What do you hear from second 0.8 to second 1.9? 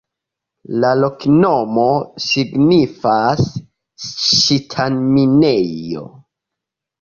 La loknomo